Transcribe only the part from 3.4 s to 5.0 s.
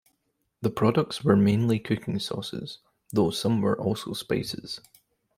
are also spices.